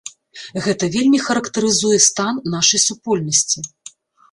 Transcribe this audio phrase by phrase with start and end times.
[0.67, 3.59] Гэта вельмі характарызуе стан нашай супольнасці.